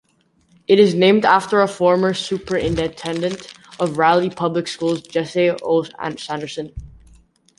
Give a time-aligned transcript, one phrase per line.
[0.67, 5.83] It is named after a former superintendent of Raleigh public schools Jesse O.
[6.17, 6.73] Sanderson.